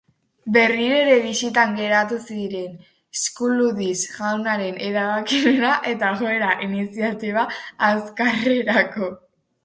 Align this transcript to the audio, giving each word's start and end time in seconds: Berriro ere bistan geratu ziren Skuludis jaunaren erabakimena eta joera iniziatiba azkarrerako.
Berriro 0.53 0.93
ere 0.99 1.15
bistan 1.23 1.73
geratu 1.79 2.15
ziren 2.35 2.71
Skuludis 3.23 3.97
jaunaren 4.13 4.79
erabakimena 4.87 5.73
eta 5.91 6.09
joera 6.23 6.49
iniziatiba 6.69 7.43
azkarrerako. 7.89 9.11